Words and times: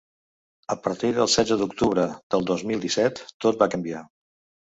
A 0.75 0.77
partir 0.85 1.09
del 1.17 1.29
setze 1.33 1.57
d’octubre 1.59 2.05
del 2.37 2.47
dos 2.53 2.63
mil 2.71 2.81
disset, 2.87 3.21
tot 3.47 3.61
va 3.61 3.69
canviar. 3.75 4.01